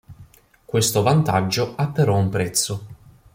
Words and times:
Questo 0.65 1.03
vantaggio 1.03 1.75
ha 1.75 1.87
però 1.89 2.17
un 2.17 2.29
prezzo. 2.29 2.85